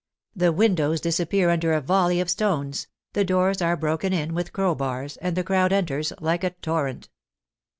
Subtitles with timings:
[0.35, 5.15] The windows disappear under a volley of stones, the doors are broken in with crowbars,
[5.17, 7.09] and the crowd enters like a torrent.